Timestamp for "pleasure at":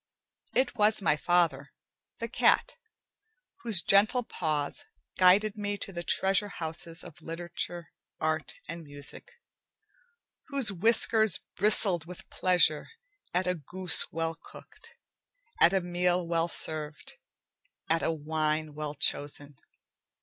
12.31-13.45